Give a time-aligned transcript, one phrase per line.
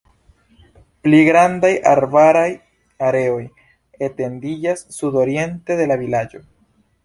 [1.07, 2.47] Pli grandaj arbaraj
[3.09, 3.45] areoj
[4.11, 6.47] etendiĝas sudoriente de la vilaĝo.